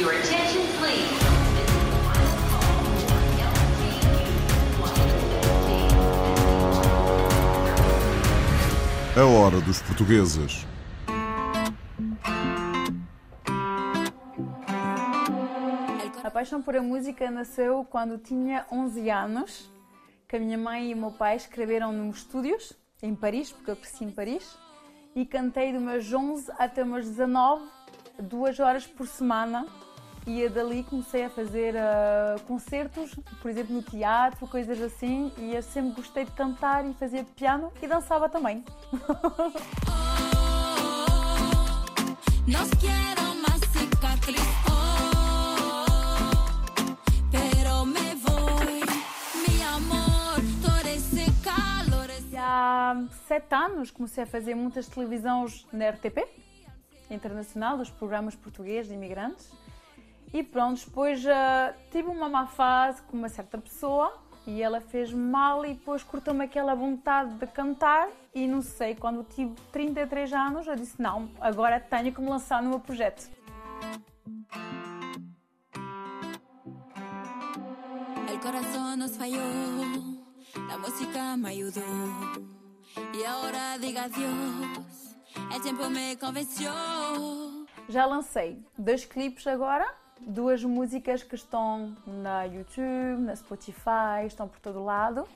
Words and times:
Your 0.00 0.12
attention, 0.12 0.62
please. 0.78 1.20
A 9.14 9.24
hora 9.26 9.60
dos 9.60 9.82
portugueses. 9.82 10.66
A 16.24 16.30
paixão 16.30 16.62
por 16.62 16.74
a 16.76 16.80
música 16.80 17.30
nasceu 17.30 17.84
quando 17.84 18.16
tinha 18.16 18.64
11 18.72 19.10
anos, 19.10 19.70
que 20.26 20.36
a 20.36 20.40
minha 20.40 20.56
mãe 20.56 20.92
e 20.92 20.94
o 20.94 20.96
meu 20.96 21.10
pai 21.10 21.36
escreveram 21.36 21.92
nos 21.92 22.20
estúdios, 22.20 22.72
em 23.02 23.14
Paris, 23.14 23.52
porque 23.52 23.70
eu 23.70 23.76
cresci 23.76 24.06
em 24.06 24.10
Paris, 24.10 24.56
e 25.14 25.26
cantei 25.26 25.74
dos 25.74 25.82
meus 25.82 26.10
11 26.10 26.50
até 26.58 26.82
os 26.82 26.88
meus 26.88 27.04
19, 27.04 27.68
duas 28.18 28.58
horas 28.58 28.86
por 28.86 29.06
semana. 29.06 29.66
E 30.26 30.48
dali 30.48 30.84
comecei 30.84 31.24
a 31.24 31.30
fazer 31.30 31.76
ah, 31.76 32.36
concertos, 32.46 33.14
por 33.40 33.50
exemplo, 33.50 33.74
no 33.74 33.82
teatro, 33.82 34.46
coisas 34.46 34.80
assim, 34.80 35.32
e 35.38 35.54
eu 35.54 35.62
sempre 35.62 35.94
gostei 35.94 36.24
de 36.24 36.30
cantar 36.32 36.86
e 36.86 36.92
fazia 36.94 37.24
piano 37.24 37.72
e 37.82 37.86
dançava 37.86 38.28
também. 38.28 38.64
Há 52.42 53.06
sete 53.28 53.54
anos 53.54 53.90
comecei 53.92 54.24
a 54.24 54.26
fazer 54.26 54.56
muitas 54.56 54.88
televisões 54.88 55.64
na 55.72 55.90
RTP, 55.90 56.26
internacional, 57.08 57.78
dos 57.78 57.90
programas 57.90 58.34
portugueses 58.34 58.88
de 58.88 58.94
imigrantes. 58.94 59.48
E 60.32 60.42
pronto, 60.42 60.84
depois 60.84 61.26
ah, 61.26 61.74
tive 61.90 62.08
uma 62.08 62.28
má 62.28 62.46
fase 62.46 63.02
com 63.02 63.16
uma 63.16 63.28
certa 63.28 63.58
pessoa 63.58 64.16
e 64.46 64.62
ela 64.62 64.80
fez 64.80 65.12
mal 65.12 65.64
e 65.64 65.74
depois 65.74 66.02
cortou-me 66.02 66.44
aquela 66.44 66.74
vontade 66.74 67.34
de 67.34 67.46
cantar 67.46 68.08
e 68.34 68.46
não 68.46 68.62
sei, 68.62 68.94
quando 68.94 69.24
tive 69.24 69.54
33 69.72 70.32
anos 70.32 70.66
eu 70.66 70.76
disse 70.76 71.00
não, 71.00 71.28
agora 71.40 71.80
tenho 71.80 72.12
que 72.12 72.20
me 72.20 72.28
lançar 72.28 72.62
no 72.62 72.70
meu 72.70 72.80
projeto. 72.80 73.28
El 78.28 78.40
corazón 78.40 78.98
nos 79.00 79.16
falló, 79.16 79.42
la 80.68 80.78
música 80.78 81.36
me 81.36 81.50
ayudó. 81.50 81.82
Y 83.12 83.24
ahora 83.24 83.78
diga 83.78 84.04
adiós, 84.04 85.16
el 85.54 85.62
tiempo 85.62 85.90
me 85.90 86.16
convenció. 86.16 86.72
Já 87.88 88.06
lancei 88.06 88.64
dois 88.78 89.04
clipes 89.04 89.46
agora, 89.48 89.86
duas 90.26 90.62
músicas 90.64 91.22
que 91.22 91.34
estão 91.34 91.96
na 92.06 92.44
YouTube, 92.44 93.22
na 93.22 93.34
Spotify, 93.36 94.26
estão 94.26 94.48
por 94.48 94.60
todo 94.60 94.84
lado. 94.84 95.26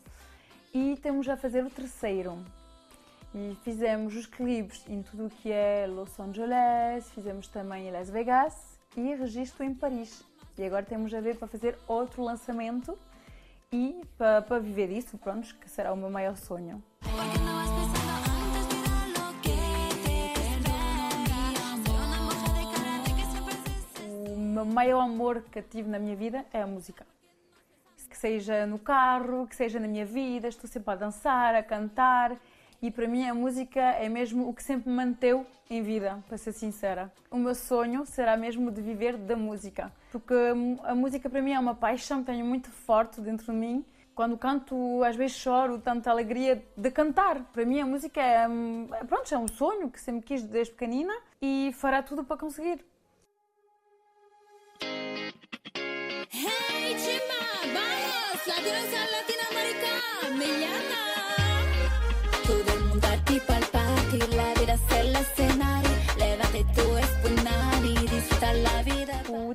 E 0.72 0.96
temos 1.02 1.28
a 1.28 1.36
fazer 1.36 1.64
o 1.64 1.70
terceiro. 1.70 2.38
E 3.34 3.56
fizemos 3.62 4.14
os 4.14 4.26
clipes 4.26 4.84
em 4.88 5.02
tudo 5.02 5.26
o 5.26 5.30
que 5.30 5.50
é 5.50 5.86
Los 5.88 6.18
Angeles, 6.20 7.10
fizemos 7.10 7.48
também 7.48 7.88
em 7.88 7.90
Las 7.90 8.08
Vegas 8.08 8.78
e 8.96 9.14
registro 9.14 9.64
em 9.64 9.74
Paris. 9.74 10.24
E 10.56 10.64
agora 10.64 10.84
temos 10.84 11.12
a 11.12 11.20
ver 11.20 11.36
para 11.36 11.48
fazer 11.48 11.76
outro 11.88 12.22
lançamento 12.22 12.96
e 13.72 14.00
para, 14.16 14.42
para 14.42 14.60
viver 14.60 14.88
isso, 14.90 15.18
pronto, 15.18 15.52
que 15.56 15.68
será 15.68 15.92
o 15.92 15.96
meu 15.96 16.10
maior 16.10 16.36
sonho. 16.36 16.82
Maior 24.74 25.00
amor 25.00 25.42
que 25.52 25.62
tive 25.62 25.88
na 25.88 25.98
minha 25.98 26.16
vida 26.16 26.44
é 26.52 26.60
a 26.60 26.66
música. 26.66 27.06
Que 28.10 28.18
seja 28.18 28.66
no 28.66 28.78
carro, 28.78 29.46
que 29.46 29.56
seja 29.56 29.78
na 29.80 29.88
minha 29.88 30.04
vida, 30.04 30.48
estou 30.48 30.68
sempre 30.68 30.92
a 30.92 30.96
dançar, 30.96 31.54
a 31.54 31.62
cantar. 31.62 32.36
E 32.82 32.90
para 32.90 33.08
mim 33.08 33.26
a 33.26 33.34
música 33.34 33.80
é 33.80 34.08
mesmo 34.08 34.48
o 34.48 34.52
que 34.52 34.62
sempre 34.62 34.90
me 34.90 34.96
manteve 34.96 35.46
em 35.70 35.80
vida, 35.82 36.22
para 36.28 36.36
ser 36.36 36.52
sincera. 36.52 37.10
O 37.30 37.36
meu 37.36 37.54
sonho 37.54 38.04
será 38.04 38.36
mesmo 38.36 38.70
de 38.70 38.82
viver 38.82 39.16
da 39.16 39.36
música. 39.36 39.92
Porque 40.12 40.34
a 40.82 40.94
música 40.94 41.30
para 41.30 41.40
mim 41.40 41.52
é 41.52 41.58
uma 41.58 41.74
paixão 41.74 42.20
que 42.20 42.26
tenho 42.26 42.44
muito 42.44 42.70
forte 42.70 43.20
dentro 43.20 43.52
de 43.52 43.58
mim. 43.58 43.84
Quando 44.14 44.36
canto, 44.36 45.02
às 45.02 45.16
vezes 45.16 45.36
choro, 45.36 45.78
tanta 45.78 46.10
alegria 46.10 46.62
de 46.76 46.90
cantar. 46.90 47.42
Para 47.52 47.64
mim 47.64 47.80
a 47.80 47.86
música 47.86 48.20
é, 48.20 48.46
hum, 48.46 48.88
pronto, 49.08 49.34
é 49.34 49.38
um 49.38 49.48
sonho 49.48 49.90
que 49.90 50.00
sempre 50.00 50.22
quis 50.22 50.42
desde 50.42 50.72
pequenina 50.72 51.14
e 51.40 51.72
fará 51.74 52.02
tudo 52.02 52.22
para 52.22 52.36
conseguir. 52.36 52.84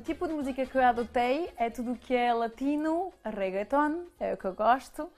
O 0.00 0.02
tipo 0.02 0.26
de 0.26 0.32
música 0.32 0.64
que 0.64 0.76
eu 0.76 0.82
adotei 0.82 1.50
é 1.56 1.68
tudo 1.68 1.92
o 1.92 1.96
que 1.96 2.14
é 2.14 2.32
latino, 2.32 3.12
reggaeton, 3.22 4.04
é 4.18 4.32
o 4.32 4.36
que 4.36 4.46
eu 4.46 4.54
gosto. 4.54 5.08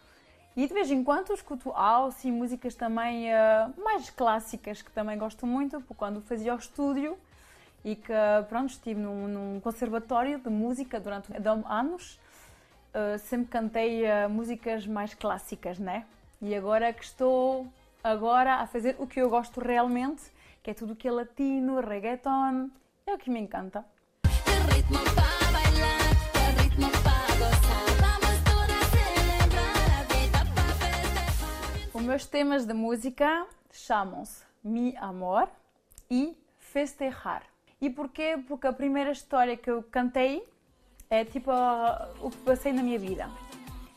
E 0.57 0.67
de 0.67 0.75
vez 0.75 0.91
em 0.91 1.05
quando 1.05 1.33
escuto 1.33 1.71
house 1.71 2.25
e 2.25 2.33
músicas 2.33 2.75
também 2.75 3.33
eh, 3.33 3.69
mais 3.79 4.11
clássicas, 4.11 4.83
que 4.83 4.91
também 4.91 5.17
gosto 5.17 5.47
muito, 5.47 5.81
porque 5.81 5.95
quando 5.95 6.21
fazia 6.23 6.53
o 6.53 6.59
estúdio 6.59 7.17
e 7.85 7.95
que, 7.95 8.13
pronto, 8.49 8.71
estive 8.71 9.01
num, 9.01 9.29
num 9.29 9.61
conservatório 9.61 10.39
de 10.39 10.51
música 10.51 10.99
durante 10.99 11.33
anos, 11.67 12.19
eh, 12.95 13.17
sempre 13.19 13.47
cantei 13.47 14.05
eh, 14.05 14.29
músicas 14.29 14.87
mais 14.87 15.15
clássicas, 15.15 15.79
né? 15.79 16.05
E 16.43 16.55
agora 16.55 16.93
que 16.93 17.03
estou 17.03 17.67
agora 18.05 18.57
a 18.57 18.67
fazer 18.67 18.97
o 18.99 19.07
que 19.07 19.21
eu 19.21 19.31
gosto 19.31 19.61
realmente, 19.61 20.23
que 20.63 20.71
é 20.71 20.75
tudo 20.75 20.93
o 20.93 20.97
que 20.97 21.09
é 21.09 21.11
latino, 21.11 21.81
reggaeton, 21.81 22.69
é 23.07 23.15
o 23.15 23.19
que 23.19 23.31
me 23.31 23.41
encanta. 23.41 23.85
Os 31.95 32.03
meus 32.03 32.27
temas 32.27 32.67
de 32.67 32.75
música 32.75 33.47
chamam-se 33.73 34.45
Mi 34.63 34.95
Amor 34.99 35.49
e 36.11 36.37
Festejar. 36.59 37.43
E 37.81 37.89
porquê? 37.89 38.39
Porque 38.47 38.67
a 38.67 38.73
primeira 38.73 39.13
história 39.13 39.57
que 39.57 39.71
eu 39.71 39.83
cantei 39.83 40.47
é 41.13 41.27
tipo 41.27 41.51
ah, 41.51 42.09
o 42.23 42.31
que 42.31 42.39
passei 42.39 42.73
na 42.73 42.83
minha 42.83 42.99
vida. 42.99 43.29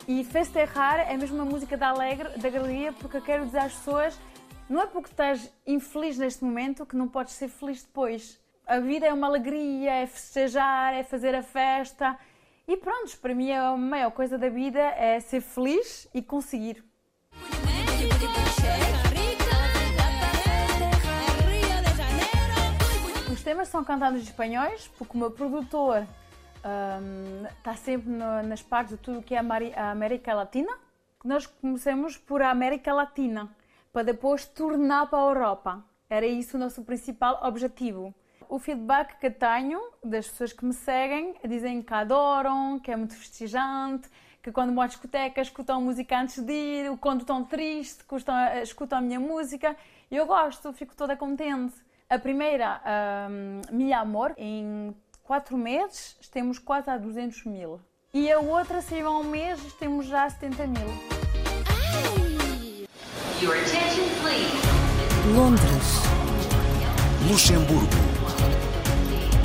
E 0.05 0.21
Festejar 0.25 0.99
é 1.09 1.15
mesmo 1.15 1.37
uma 1.37 1.45
música 1.45 1.77
da 1.77 1.87
alegre, 1.87 2.27
da 2.37 2.49
alegria, 2.49 2.91
porque 2.91 3.15
eu 3.15 3.21
quero 3.21 3.45
dizer 3.45 3.59
às 3.59 3.73
pessoas 3.73 4.19
não 4.67 4.81
é 4.81 4.85
porque 4.85 5.09
estás 5.09 5.49
infeliz 5.65 6.17
neste 6.17 6.43
momento 6.43 6.85
que 6.85 6.95
não 6.95 7.07
podes 7.07 7.33
ser 7.33 7.47
feliz 7.47 7.83
depois. 7.83 8.37
A 8.67 8.79
vida 8.79 9.05
é 9.05 9.13
uma 9.13 9.27
alegria, 9.27 9.91
é 9.93 10.05
festejar, 10.05 10.93
é 10.93 11.03
fazer 11.03 11.33
a 11.33 11.41
festa. 11.41 12.17
E 12.67 12.75
pronto, 12.75 13.17
para 13.19 13.33
mim 13.33 13.49
a 13.49 13.77
maior 13.77 14.11
coisa 14.11 14.37
da 14.37 14.49
vida 14.49 14.79
é 14.79 15.17
ser 15.21 15.39
feliz 15.39 16.09
e 16.13 16.21
conseguir. 16.21 16.83
Os 23.31 23.41
temas 23.41 23.69
são 23.69 23.85
cantados 23.85 24.19
em 24.19 24.23
espanhóis 24.23 24.89
porque 24.97 25.15
o 25.15 25.19
meu 25.19 25.31
produtor 25.31 26.05
está 27.57 27.75
sempre 27.75 28.09
no- 28.09 28.43
nas 28.43 28.61
partes 28.61 28.95
de 28.95 29.01
tudo 29.01 29.21
que 29.21 29.35
é 29.35 29.39
a 29.39 29.91
América 29.91 30.33
Latina. 30.33 30.71
Nós 31.23 31.45
começamos 31.45 32.17
por 32.17 32.41
a 32.41 32.49
América 32.49 32.93
Latina 32.93 33.49
para 33.91 34.03
depois 34.03 34.45
tornar 34.45 35.07
para 35.07 35.19
a 35.19 35.27
Europa. 35.27 35.83
Era 36.09 36.25
isso 36.25 36.57
o 36.57 36.59
nosso 36.59 36.83
principal 36.83 37.39
objetivo. 37.43 38.13
O 38.47 38.59
feedback 38.59 39.17
que 39.19 39.29
tenho 39.31 39.79
das 40.03 40.27
pessoas 40.27 40.53
que 40.53 40.63
me 40.63 40.73
seguem 40.73 41.35
dizem 41.47 41.81
que 41.81 41.93
adoram, 41.93 42.79
que 42.79 42.91
é 42.91 42.95
muito 42.95 43.15
festejante, 43.15 44.07
que 44.43 44.51
quando 44.51 44.73
vão 44.75 44.83
à 44.83 44.87
discoteca 44.87 45.41
escutam 45.41 45.81
música 45.81 46.19
antes 46.19 46.43
de 46.43 46.53
ir, 46.53 46.97
quando 46.99 47.21
estão 47.21 47.43
tristes, 47.43 48.05
a- 48.27 48.61
escutam 48.61 48.99
a 48.99 49.01
minha 49.01 49.19
música. 49.19 49.75
Eu 50.11 50.27
gosto, 50.27 50.71
fico 50.73 50.95
toda 50.95 51.15
contente. 51.17 51.73
A 52.07 52.19
primeira, 52.19 52.79
hum, 53.27 53.61
Mi 53.71 53.91
Amor, 53.91 54.35
em 54.37 54.95
quatro 55.25 55.57
meses 55.57 56.15
temos 56.31 56.59
quase 56.59 56.89
a 56.89 56.97
200 56.97 57.43
mil. 57.45 57.79
E 58.13 58.31
a 58.31 58.39
outra, 58.39 58.81
saiu 58.81 59.07
há 59.07 59.19
um 59.19 59.23
mês, 59.23 59.59
temos 59.79 60.05
já 60.05 60.29
70 60.29 60.67
mil. 60.67 60.87
Your 63.41 63.55
attention, 63.57 64.05
please. 64.21 64.55
Londres, 65.35 66.03
Luxemburgo, 67.29 67.87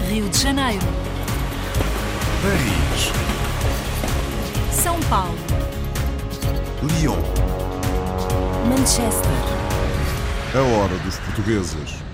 Rio 0.08 0.28
de 0.28 0.38
Janeiro, 0.38 0.86
Paris, 2.42 3.10
São 4.72 5.00
Paulo, 5.08 5.34
Lyon. 6.82 7.16
Manchester, 8.68 9.30
A 10.54 10.60
hora 10.60 10.96
dos 10.98 11.18
portugueses. 11.20 12.09